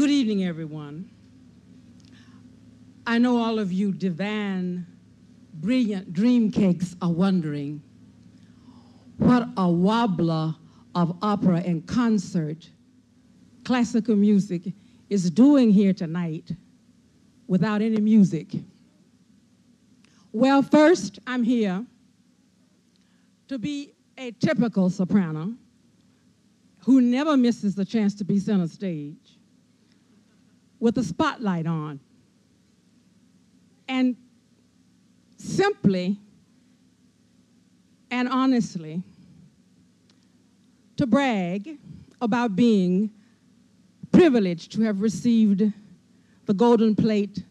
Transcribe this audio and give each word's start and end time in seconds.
Good 0.00 0.08
evening, 0.08 0.46
everyone. 0.46 1.10
I 3.06 3.18
know 3.18 3.36
all 3.36 3.58
of 3.58 3.70
you 3.70 3.92
divan, 3.92 4.86
brilliant 5.52 6.14
dream 6.14 6.50
cakes 6.50 6.96
are 7.02 7.12
wondering 7.12 7.82
what 9.18 9.46
a 9.58 9.70
wobbler 9.70 10.54
of 10.94 11.18
opera 11.20 11.58
and 11.58 11.86
concert, 11.86 12.70
classical 13.66 14.16
music, 14.16 14.72
is 15.10 15.30
doing 15.30 15.70
here 15.70 15.92
tonight 15.92 16.50
without 17.46 17.82
any 17.82 18.00
music. 18.00 18.54
Well, 20.32 20.62
first, 20.62 21.18
I'm 21.26 21.42
here 21.42 21.84
to 23.48 23.58
be 23.58 23.92
a 24.16 24.30
typical 24.30 24.88
soprano 24.88 25.52
who 26.86 27.02
never 27.02 27.36
misses 27.36 27.74
the 27.74 27.84
chance 27.84 28.14
to 28.14 28.24
be 28.24 28.38
center 28.38 28.66
stage 28.66 29.36
with 30.80 30.96
the 30.96 31.04
spotlight 31.04 31.66
on. 31.66 32.00
And 33.88 34.16
simply 35.36 36.18
and 38.10 38.28
honestly, 38.28 39.02
to 40.96 41.06
brag 41.06 41.78
about 42.20 42.56
being 42.56 43.10
privileged 44.12 44.72
to 44.72 44.82
have 44.82 45.00
received 45.00 45.72
the 46.46 46.54
Golden 46.54 46.96
Plate 46.96 47.44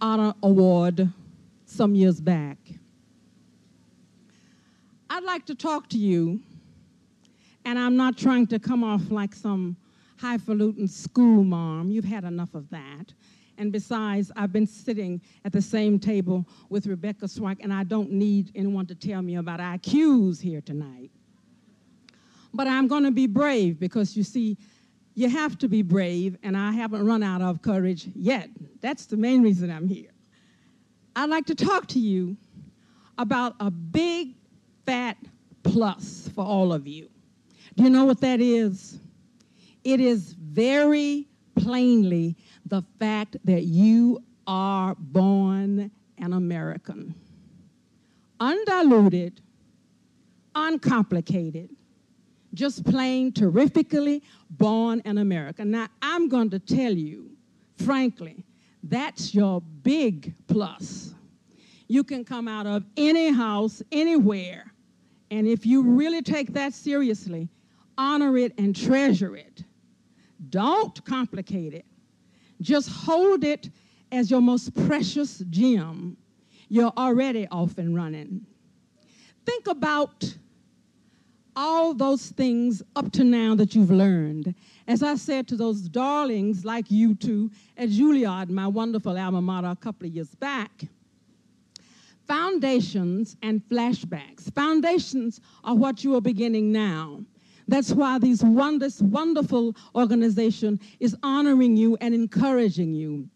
Honor 0.00 0.34
Award 0.42 1.08
some 1.66 1.94
years 1.94 2.20
back. 2.20 2.56
I'd 5.10 5.24
like 5.24 5.44
to 5.46 5.54
talk 5.54 5.88
to 5.90 5.98
you, 5.98 6.40
and 7.66 7.78
I'm 7.78 7.96
not 7.96 8.16
trying 8.16 8.46
to 8.48 8.58
come 8.58 8.82
off 8.82 9.10
like 9.10 9.34
some 9.34 9.76
highfalutin 10.22 10.88
school 10.88 11.42
mom. 11.42 11.90
You've 11.90 12.04
had 12.04 12.24
enough 12.24 12.54
of 12.54 12.70
that. 12.70 13.12
And 13.58 13.72
besides, 13.72 14.30
I've 14.36 14.52
been 14.52 14.66
sitting 14.66 15.20
at 15.44 15.52
the 15.52 15.60
same 15.60 15.98
table 15.98 16.46
with 16.70 16.86
Rebecca 16.86 17.28
Swark, 17.28 17.58
and 17.60 17.72
I 17.72 17.84
don't 17.84 18.10
need 18.10 18.52
anyone 18.54 18.86
to 18.86 18.94
tell 18.94 19.20
me 19.20 19.36
about 19.36 19.60
IQs 19.60 20.40
here 20.40 20.60
tonight. 20.60 21.10
But 22.54 22.66
I'm 22.66 22.86
going 22.86 23.04
to 23.04 23.10
be 23.10 23.26
brave 23.26 23.78
because 23.78 24.16
you 24.16 24.22
see, 24.22 24.56
you 25.14 25.28
have 25.28 25.58
to 25.58 25.68
be 25.68 25.82
brave, 25.82 26.38
and 26.42 26.56
I 26.56 26.72
haven't 26.72 27.04
run 27.04 27.22
out 27.22 27.42
of 27.42 27.60
courage 27.60 28.08
yet. 28.14 28.48
That's 28.80 29.06
the 29.06 29.16
main 29.16 29.42
reason 29.42 29.70
I'm 29.70 29.88
here. 29.88 30.10
I'd 31.16 31.30
like 31.30 31.46
to 31.46 31.54
talk 31.54 31.88
to 31.88 31.98
you 31.98 32.36
about 33.18 33.54
a 33.60 33.70
big 33.70 34.34
fat 34.86 35.18
plus 35.62 36.30
for 36.34 36.44
all 36.44 36.72
of 36.72 36.86
you. 36.86 37.08
Do 37.76 37.84
you 37.84 37.90
know 37.90 38.04
what 38.04 38.20
that 38.20 38.40
is? 38.40 38.98
It 39.84 40.00
is 40.00 40.32
very 40.32 41.28
plainly 41.56 42.36
the 42.66 42.82
fact 42.98 43.36
that 43.44 43.64
you 43.64 44.22
are 44.46 44.94
born 44.98 45.90
an 46.18 46.32
American. 46.32 47.14
Undiluted, 48.40 49.40
uncomplicated, 50.54 51.70
just 52.54 52.84
plain 52.84 53.32
terrifically 53.32 54.22
born 54.50 55.02
an 55.04 55.18
American. 55.18 55.70
Now, 55.70 55.88
I'm 56.00 56.28
going 56.28 56.50
to 56.50 56.58
tell 56.58 56.92
you, 56.92 57.30
frankly, 57.76 58.44
that's 58.82 59.34
your 59.34 59.60
big 59.60 60.34
plus. 60.48 61.14
You 61.88 62.04
can 62.04 62.24
come 62.24 62.48
out 62.48 62.66
of 62.66 62.84
any 62.96 63.32
house, 63.32 63.82
anywhere, 63.92 64.72
and 65.30 65.46
if 65.46 65.64
you 65.64 65.82
really 65.82 66.22
take 66.22 66.52
that 66.52 66.74
seriously, 66.74 67.48
honor 67.96 68.36
it 68.36 68.52
and 68.58 68.74
treasure 68.76 69.36
it. 69.36 69.64
Don't 70.50 71.04
complicate 71.04 71.74
it. 71.74 71.84
Just 72.60 72.88
hold 72.88 73.44
it 73.44 73.70
as 74.10 74.30
your 74.30 74.40
most 74.40 74.74
precious 74.86 75.38
gem. 75.50 76.16
You're 76.68 76.92
already 76.96 77.46
off 77.48 77.78
and 77.78 77.94
running. 77.94 78.46
Think 79.44 79.66
about 79.66 80.36
all 81.54 81.92
those 81.92 82.30
things 82.30 82.82
up 82.96 83.12
to 83.12 83.24
now 83.24 83.54
that 83.56 83.74
you've 83.74 83.90
learned. 83.90 84.54
As 84.88 85.02
I 85.02 85.16
said 85.16 85.46
to 85.48 85.56
those 85.56 85.82
darlings 85.82 86.64
like 86.64 86.90
you 86.90 87.14
two 87.14 87.50
at 87.76 87.90
Juilliard, 87.90 88.48
my 88.48 88.66
wonderful 88.66 89.18
alma 89.18 89.42
mater, 89.42 89.68
a 89.68 89.76
couple 89.76 90.06
of 90.06 90.14
years 90.14 90.34
back, 90.34 90.84
foundations 92.26 93.36
and 93.42 93.62
flashbacks. 93.68 94.52
Foundations 94.54 95.40
are 95.64 95.74
what 95.74 96.02
you 96.04 96.16
are 96.16 96.20
beginning 96.20 96.72
now. 96.72 97.20
That's 97.68 97.92
why 97.92 98.18
this 98.18 98.42
wonderful 98.42 99.76
organization 99.94 100.80
is 101.00 101.16
honoring 101.22 101.76
you 101.76 101.96
and 102.00 102.14
encouraging 102.14 102.92
you 102.94 103.28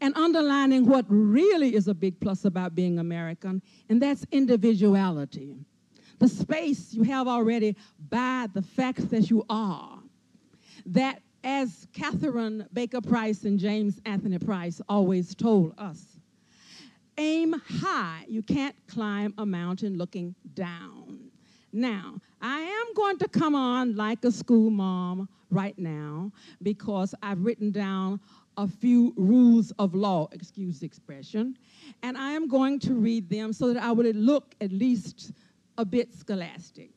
and 0.00 0.14
underlining 0.16 0.86
what 0.86 1.06
really 1.08 1.74
is 1.74 1.88
a 1.88 1.94
big 1.94 2.20
plus 2.20 2.44
about 2.44 2.74
being 2.74 2.98
American, 2.98 3.62
and 3.88 4.00
that's 4.00 4.26
individuality 4.30 5.56
the 6.18 6.28
space 6.28 6.94
you 6.94 7.02
have 7.02 7.28
already 7.28 7.76
by 8.08 8.46
the 8.52 8.62
fact 8.62 9.10
that 9.10 9.30
you 9.30 9.44
are. 9.48 9.98
That, 10.86 11.20
as 11.44 11.86
Catherine 11.92 12.66
Baker 12.72 13.00
Price 13.00 13.44
and 13.44 13.58
James 13.58 14.00
Anthony 14.04 14.38
Price 14.38 14.80
always 14.88 15.34
told 15.34 15.74
us, 15.78 16.18
aim 17.18 17.54
high. 17.68 18.24
You 18.28 18.42
can't 18.42 18.74
climb 18.88 19.34
a 19.38 19.46
mountain 19.46 19.96
looking 19.96 20.34
down. 20.54 21.25
Now, 21.72 22.20
I 22.40 22.60
am 22.60 22.94
going 22.94 23.18
to 23.18 23.28
come 23.28 23.54
on 23.54 23.96
like 23.96 24.24
a 24.24 24.32
school 24.32 24.70
mom 24.70 25.28
right 25.50 25.78
now 25.78 26.32
because 26.62 27.14
I've 27.22 27.40
written 27.40 27.70
down 27.70 28.20
a 28.56 28.66
few 28.66 29.12
rules 29.16 29.72
of 29.78 29.94
law, 29.94 30.28
excuse 30.32 30.80
the 30.80 30.86
expression, 30.86 31.56
and 32.02 32.16
I 32.16 32.32
am 32.32 32.48
going 32.48 32.78
to 32.80 32.94
read 32.94 33.28
them 33.28 33.52
so 33.52 33.72
that 33.72 33.82
I 33.82 33.92
would 33.92 34.16
look 34.16 34.54
at 34.60 34.72
least 34.72 35.32
a 35.76 35.84
bit 35.84 36.14
scholastic. 36.14 36.90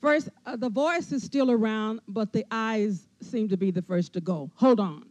First, 0.00 0.28
uh, 0.44 0.56
the 0.56 0.68
voice 0.68 1.12
is 1.12 1.22
still 1.22 1.50
around, 1.50 2.00
but 2.08 2.32
the 2.32 2.44
eyes 2.50 3.08
seem 3.22 3.48
to 3.48 3.56
be 3.56 3.70
the 3.70 3.82
first 3.82 4.12
to 4.14 4.20
go. 4.20 4.50
Hold 4.56 4.80
on. 4.80 5.06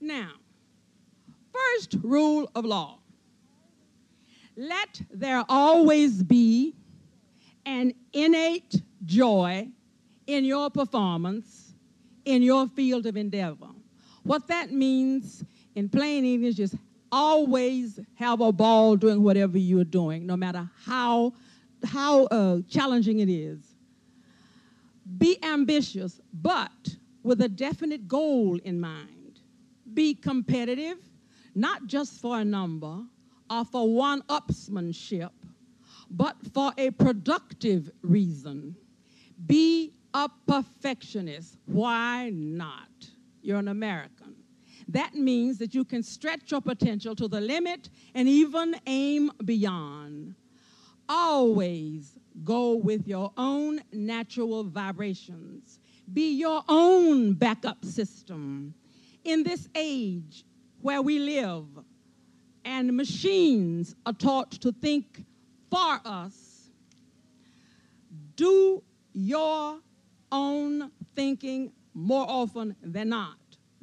Now, 0.00 0.30
first 1.52 1.96
rule 2.02 2.50
of 2.54 2.64
law 2.64 2.97
let 4.58 5.00
there 5.08 5.44
always 5.48 6.20
be 6.20 6.74
an 7.64 7.94
innate 8.12 8.82
joy 9.04 9.68
in 10.26 10.44
your 10.44 10.68
performance, 10.68 11.74
in 12.24 12.42
your 12.42 12.66
field 12.66 13.06
of 13.06 13.16
endeavor. 13.16 13.68
What 14.24 14.48
that 14.48 14.72
means 14.72 15.44
in 15.76 15.88
plain 15.88 16.24
English 16.24 16.58
is 16.58 16.76
always 17.12 18.00
have 18.16 18.40
a 18.40 18.50
ball 18.50 18.96
doing 18.96 19.22
whatever 19.22 19.56
you're 19.56 19.84
doing, 19.84 20.26
no 20.26 20.36
matter 20.36 20.68
how, 20.84 21.34
how 21.84 22.24
uh, 22.24 22.58
challenging 22.68 23.20
it 23.20 23.30
is. 23.30 23.60
Be 25.18 25.38
ambitious, 25.44 26.20
but 26.42 26.96
with 27.22 27.40
a 27.42 27.48
definite 27.48 28.08
goal 28.08 28.58
in 28.64 28.80
mind. 28.80 29.40
Be 29.94 30.14
competitive, 30.14 30.98
not 31.54 31.86
just 31.86 32.20
for 32.20 32.40
a 32.40 32.44
number 32.44 33.04
or 33.50 33.64
for 33.64 33.92
one 33.92 34.22
upsmanship, 34.22 35.30
but 36.10 36.36
for 36.52 36.72
a 36.78 36.90
productive 36.90 37.90
reason. 38.02 38.76
Be 39.46 39.92
a 40.14 40.28
perfectionist. 40.46 41.56
Why 41.66 42.30
not? 42.30 42.88
You're 43.42 43.58
an 43.58 43.68
American. 43.68 44.34
That 44.88 45.14
means 45.14 45.58
that 45.58 45.74
you 45.74 45.84
can 45.84 46.02
stretch 46.02 46.50
your 46.50 46.62
potential 46.62 47.14
to 47.16 47.28
the 47.28 47.40
limit 47.40 47.90
and 48.14 48.26
even 48.26 48.76
aim 48.86 49.30
beyond. 49.44 50.34
Always 51.08 52.18
go 52.44 52.74
with 52.74 53.06
your 53.06 53.32
own 53.36 53.80
natural 53.92 54.64
vibrations. 54.64 55.78
Be 56.12 56.32
your 56.32 56.62
own 56.68 57.34
backup 57.34 57.84
system. 57.84 58.74
In 59.24 59.42
this 59.42 59.68
age 59.74 60.44
where 60.80 61.02
we 61.02 61.18
live 61.18 61.66
and 62.68 62.94
machines 62.94 63.96
are 64.04 64.12
taught 64.12 64.50
to 64.50 64.70
think 64.70 65.24
for 65.70 66.00
us, 66.04 66.68
do 68.36 68.82
your 69.14 69.78
own 70.30 70.90
thinking 71.16 71.72
more 71.94 72.26
often 72.28 72.76
than 72.82 73.08
not. 73.08 73.38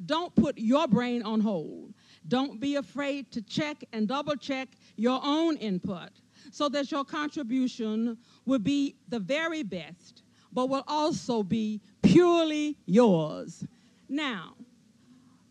Don't 0.06 0.32
put 0.36 0.56
your 0.56 0.86
brain 0.86 1.24
on 1.24 1.40
hold. 1.40 1.94
Don't 2.28 2.60
be 2.60 2.76
afraid 2.76 3.32
to 3.32 3.42
check 3.42 3.82
and 3.92 4.06
double 4.06 4.36
check 4.36 4.68
your 4.94 5.20
own 5.24 5.56
input 5.56 6.10
so 6.52 6.68
that 6.68 6.92
your 6.92 7.04
contribution 7.04 8.16
will 8.44 8.60
be 8.60 8.94
the 9.08 9.18
very 9.18 9.64
best, 9.64 10.22
but 10.52 10.68
will 10.68 10.84
also 10.86 11.42
be 11.42 11.80
purely 12.02 12.76
yours. 12.86 13.66
Now, 14.08 14.54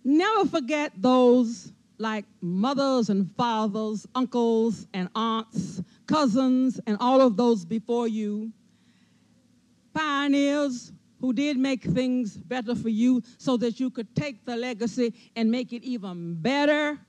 never 0.05 0.45
forget 0.45 0.93
those 0.95 1.73
like 1.97 2.25
mothers 2.41 3.09
and 3.09 3.29
fathers, 3.35 4.05
uncles 4.15 4.87
and 4.93 5.09
aunts, 5.15 5.81
cousins, 6.07 6.79
and 6.87 6.97
all 6.99 7.21
of 7.21 7.37
those 7.37 7.65
before 7.65 8.07
you, 8.07 8.51
pioneers 9.93 10.91
who 11.21 11.33
did 11.33 11.57
make 11.57 11.83
things 11.83 12.35
better 12.35 12.75
for 12.75 12.89
you 12.89 13.21
so 13.37 13.57
that 13.57 13.79
you 13.79 13.89
could 13.89 14.13
take 14.15 14.45
the 14.45 14.55
legacy 14.55 15.13
and 15.35 15.49
make 15.49 15.73
it 15.73 15.83
even 15.83 16.35
better. 16.35 16.99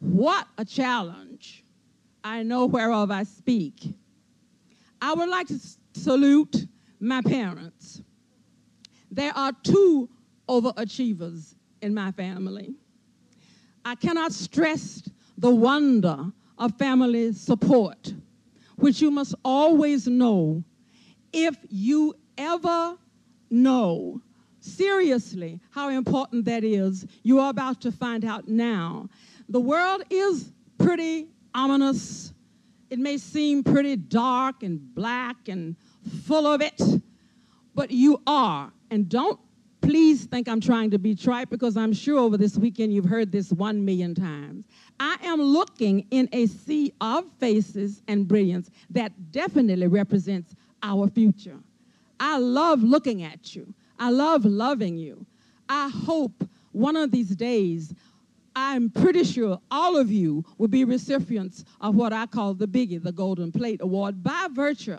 What 0.00 0.46
a 0.58 0.64
challenge. 0.64 1.64
I 2.22 2.42
know 2.42 2.66
whereof 2.66 3.10
I 3.10 3.22
speak. 3.22 3.94
I 5.00 5.14
would 5.14 5.28
like 5.28 5.46
to 5.46 5.60
salute 5.94 6.66
my 7.00 7.22
parents. 7.22 8.02
There 9.10 9.32
are 9.34 9.52
two 9.62 10.08
overachievers 10.48 11.54
in 11.80 11.94
my 11.94 12.10
family. 12.12 12.74
I 13.88 13.94
cannot 13.94 14.34
stress 14.34 15.02
the 15.38 15.50
wonder 15.50 16.30
of 16.58 16.76
family 16.76 17.32
support, 17.32 18.12
which 18.76 19.00
you 19.00 19.10
must 19.10 19.34
always 19.42 20.06
know 20.06 20.62
if 21.32 21.56
you 21.70 22.14
ever 22.36 22.98
know 23.48 24.20
seriously 24.60 25.58
how 25.70 25.88
important 25.88 26.44
that 26.44 26.64
is. 26.64 27.06
You 27.22 27.40
are 27.40 27.48
about 27.48 27.80
to 27.80 27.90
find 27.90 28.26
out 28.26 28.46
now. 28.46 29.08
The 29.48 29.60
world 29.60 30.02
is 30.10 30.52
pretty 30.76 31.28
ominous. 31.54 32.34
It 32.90 32.98
may 32.98 33.16
seem 33.16 33.64
pretty 33.64 33.96
dark 33.96 34.64
and 34.64 34.94
black 34.94 35.48
and 35.48 35.76
full 36.24 36.46
of 36.46 36.60
it, 36.60 36.78
but 37.74 37.90
you 37.90 38.20
are. 38.26 38.70
And 38.90 39.08
don't 39.08 39.40
please 39.80 40.24
think 40.26 40.48
I'm 40.48 40.60
trying 40.60 40.90
to 40.90 40.98
be 40.98 41.14
trite 41.14 41.50
because 41.50 41.76
I'm 41.76 41.92
sure 41.92 42.18
over 42.18 42.36
this 42.36 42.56
weekend 42.56 42.92
you've 42.92 43.04
heard 43.04 43.32
this 43.32 43.52
one 43.52 43.84
million 43.84 44.14
times. 44.14 44.66
I 45.00 45.16
am 45.22 45.40
looking 45.40 46.06
in 46.10 46.28
a 46.32 46.46
sea 46.46 46.92
of 47.00 47.24
faces 47.38 48.02
and 48.08 48.26
brilliance 48.26 48.70
that 48.90 49.32
definitely 49.32 49.86
represents 49.86 50.54
our 50.82 51.08
future. 51.08 51.58
I 52.20 52.38
love 52.38 52.82
looking 52.82 53.22
at 53.22 53.54
you. 53.54 53.72
I 53.98 54.10
love 54.10 54.44
loving 54.44 54.96
you. 54.96 55.24
I 55.68 55.88
hope 55.88 56.48
one 56.72 56.96
of 56.96 57.10
these 57.10 57.30
days, 57.30 57.94
I'm 58.54 58.90
pretty 58.90 59.24
sure 59.24 59.60
all 59.70 59.96
of 59.96 60.10
you 60.10 60.44
will 60.58 60.68
be 60.68 60.84
recipients 60.84 61.64
of 61.80 61.94
what 61.94 62.12
I 62.12 62.26
call 62.26 62.54
the 62.54 62.66
Biggie, 62.66 63.02
the 63.02 63.12
Golden 63.12 63.52
Plate 63.52 63.80
Award, 63.80 64.22
by 64.22 64.48
virtue 64.50 64.98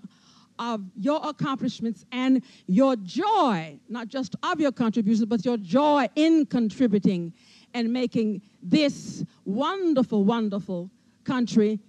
of 0.59 0.81
your 0.95 1.19
accomplishments 1.23 2.06
and 2.11 2.44
your 2.67 2.95
joy, 2.97 3.79
not 3.88 4.09
just 4.09 4.35
of 4.44 4.59
your 4.59 4.71
contributions, 4.71 5.25
but 5.25 5.44
your 5.44 5.57
joy 5.57 6.07
in 6.15 6.45
contributing 6.45 7.33
and 7.73 7.91
making 7.91 8.41
this 8.61 9.23
wonderful, 9.45 10.23
wonderful 10.23 10.89
country, 11.23 11.79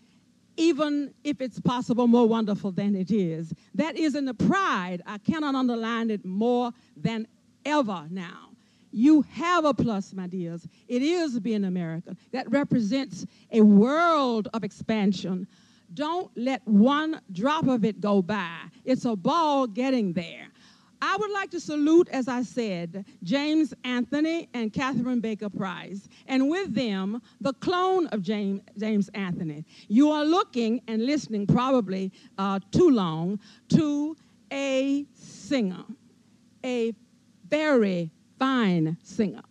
even 0.56 1.12
if 1.24 1.40
it's 1.40 1.58
possible, 1.60 2.06
more 2.06 2.26
wonderful 2.26 2.70
than 2.70 2.94
it 2.94 3.10
is. 3.10 3.52
That 3.74 3.96
is 3.96 4.14
in 4.14 4.24
the 4.24 4.34
pride. 4.34 5.02
I 5.06 5.18
cannot 5.18 5.54
underline 5.54 6.10
it 6.10 6.24
more 6.24 6.72
than 6.96 7.26
ever 7.64 8.06
now. 8.10 8.50
You 8.92 9.22
have 9.32 9.64
a 9.64 9.72
plus, 9.72 10.12
my 10.12 10.26
dears. 10.26 10.66
It 10.88 11.02
is 11.02 11.38
being 11.38 11.64
American. 11.64 12.16
That 12.32 12.50
represents 12.50 13.24
a 13.52 13.60
world 13.60 14.48
of 14.52 14.64
expansion, 14.64 15.46
don't 15.94 16.30
let 16.36 16.66
one 16.66 17.20
drop 17.32 17.66
of 17.66 17.84
it 17.84 18.00
go 18.00 18.22
by. 18.22 18.58
It's 18.84 19.04
a 19.04 19.16
ball 19.16 19.66
getting 19.66 20.12
there. 20.12 20.48
I 21.02 21.16
would 21.16 21.30
like 21.30 21.50
to 21.52 21.60
salute, 21.60 22.08
as 22.10 22.28
I 22.28 22.42
said, 22.42 23.06
James 23.22 23.72
Anthony 23.84 24.48
and 24.52 24.72
Catherine 24.72 25.20
Baker 25.20 25.48
Price, 25.48 26.08
and 26.26 26.50
with 26.50 26.74
them, 26.74 27.22
the 27.40 27.54
clone 27.54 28.06
of 28.08 28.22
James, 28.22 28.60
James 28.78 29.08
Anthony. 29.14 29.64
You 29.88 30.10
are 30.10 30.24
looking 30.24 30.82
and 30.88 31.06
listening 31.06 31.46
probably 31.46 32.12
uh, 32.36 32.60
too 32.70 32.90
long 32.90 33.40
to 33.70 34.14
a 34.52 35.06
singer, 35.14 35.84
a 36.64 36.92
very 37.48 38.10
fine 38.38 38.96
singer. 39.02 39.42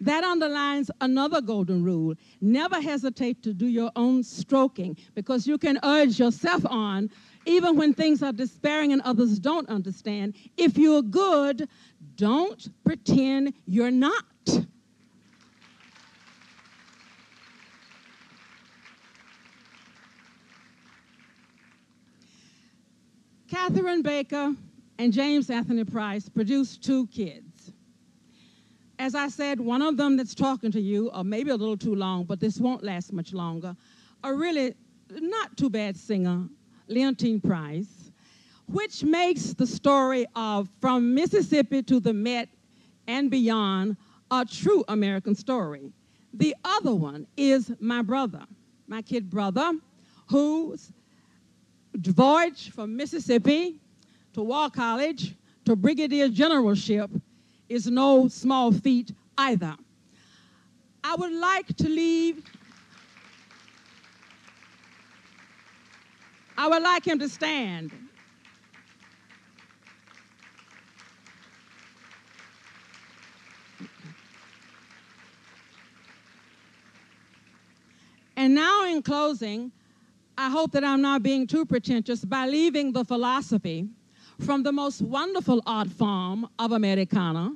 That 0.00 0.24
underlines 0.24 0.90
another 1.02 1.42
golden 1.42 1.84
rule. 1.84 2.14
Never 2.40 2.80
hesitate 2.80 3.42
to 3.42 3.52
do 3.52 3.66
your 3.66 3.90
own 3.96 4.22
stroking 4.22 4.96
because 5.14 5.46
you 5.46 5.58
can 5.58 5.78
urge 5.82 6.18
yourself 6.18 6.64
on 6.66 7.10
even 7.46 7.76
when 7.76 7.92
things 7.92 8.22
are 8.22 8.32
despairing 8.32 8.92
and 8.92 9.02
others 9.02 9.38
don't 9.38 9.68
understand. 9.68 10.36
If 10.56 10.78
you're 10.78 11.02
good, 11.02 11.68
don't 12.16 12.68
pretend 12.84 13.54
you're 13.66 13.90
not. 13.90 14.24
Catherine 23.48 24.02
Baker 24.02 24.54
and 24.98 25.12
James 25.12 25.50
Anthony 25.50 25.84
Price 25.84 26.28
produced 26.28 26.84
two 26.84 27.06
kids 27.08 27.49
as 29.00 29.14
I 29.14 29.28
said, 29.28 29.58
one 29.58 29.80
of 29.80 29.96
them 29.96 30.18
that's 30.18 30.34
talking 30.34 30.70
to 30.72 30.80
you, 30.80 31.08
or 31.14 31.24
maybe 31.24 31.48
a 31.48 31.56
little 31.56 31.76
too 31.76 31.94
long, 31.94 32.24
but 32.24 32.38
this 32.38 32.58
won't 32.58 32.84
last 32.84 33.14
much 33.14 33.32
longer, 33.32 33.74
a 34.22 34.34
really 34.34 34.74
not 35.10 35.56
too 35.56 35.70
bad 35.70 35.96
singer, 35.96 36.46
Leontyne 36.86 37.42
Price, 37.42 38.12
which 38.66 39.02
makes 39.02 39.54
the 39.54 39.66
story 39.66 40.26
of 40.36 40.68
From 40.82 41.14
Mississippi 41.14 41.82
to 41.84 41.98
the 41.98 42.12
Met 42.12 42.50
and 43.06 43.30
Beyond 43.30 43.96
a 44.30 44.44
true 44.44 44.84
American 44.88 45.34
story. 45.34 45.90
The 46.34 46.54
other 46.62 46.94
one 46.94 47.26
is 47.38 47.72
my 47.80 48.02
brother, 48.02 48.44
my 48.86 49.00
kid 49.00 49.30
brother, 49.30 49.72
whose 50.28 50.92
voyage 51.96 52.70
from 52.70 52.94
Mississippi 52.98 53.76
to 54.34 54.42
War 54.42 54.68
College 54.68 55.36
to 55.64 55.74
brigadier 55.74 56.28
generalship 56.28 57.10
is 57.70 57.86
no 57.86 58.26
small 58.28 58.72
feat 58.72 59.12
either. 59.38 59.74
I 61.02 61.14
would 61.14 61.32
like 61.32 61.68
to 61.76 61.88
leave. 61.88 62.44
I 66.58 66.66
would 66.66 66.82
like 66.82 67.06
him 67.06 67.18
to 67.20 67.28
stand. 67.28 67.92
And 78.36 78.54
now, 78.54 78.86
in 78.86 79.02
closing, 79.02 79.70
I 80.36 80.50
hope 80.50 80.72
that 80.72 80.82
I'm 80.82 81.02
not 81.02 81.22
being 81.22 81.46
too 81.46 81.64
pretentious 81.64 82.24
by 82.24 82.46
leaving 82.46 82.92
the 82.92 83.04
philosophy 83.04 83.86
from 84.40 84.62
the 84.62 84.72
most 84.72 85.02
wonderful 85.02 85.62
art 85.66 85.88
form 85.88 86.48
of 86.58 86.72
Americana, 86.72 87.52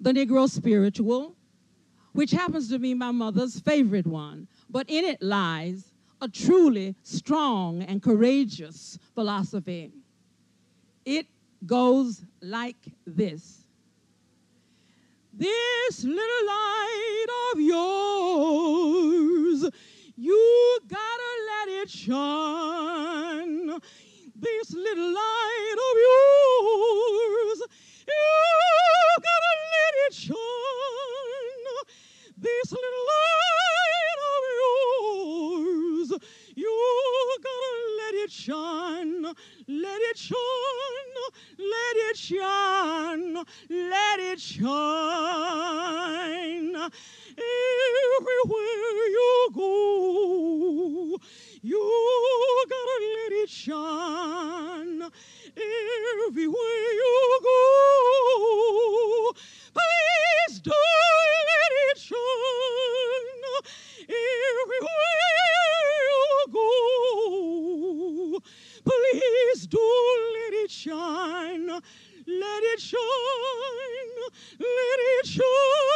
the 0.00 0.12
Negro 0.12 0.48
spiritual, 0.48 1.36
which 2.12 2.30
happens 2.30 2.68
to 2.70 2.78
be 2.78 2.94
my 2.94 3.10
mother's 3.10 3.60
favorite 3.60 4.06
one. 4.06 4.48
But 4.70 4.88
in 4.88 5.04
it 5.04 5.22
lies 5.22 5.92
a 6.20 6.28
truly 6.28 6.94
strong 7.02 7.82
and 7.82 8.02
courageous 8.02 8.98
philosophy. 9.14 9.92
It 11.04 11.26
goes 11.66 12.24
like 12.40 12.76
this 13.06 13.66
This 15.32 16.04
little 16.04 16.46
light 16.46 17.26
of 17.52 17.60
yours, 17.60 18.90
you 20.16 20.78
gotta 20.88 21.32
let 21.50 21.68
it 21.82 21.90
shine 21.90 23.80
this 24.36 24.72
little 24.74 25.12
light 25.12 25.76
of 25.88 25.96
yours. 26.06 27.13
Everywhere 46.84 46.92
you 49.08 49.48
go. 49.54 51.16
You 51.62 52.64
gotta 52.68 52.98
let 53.16 53.32
it 53.42 53.48
shine 53.48 55.00
everywhere 55.56 56.92
you 56.92 57.40
go. 57.42 59.32
Please 59.72 60.60
do 60.60 60.72
let 61.48 61.72
it 61.90 61.98
shine 61.98 62.20
everywhere 64.08 66.00
you 66.10 66.24
go. 66.52 66.68
Please 68.84 69.66
do 69.66 69.78
let 70.34 70.52
it 70.64 70.70
shine 70.70 71.80
let 72.26 72.62
it 72.64 72.80
shine. 72.80 73.00
Let 74.58 74.98
it 75.20 75.26
shine 75.26 75.93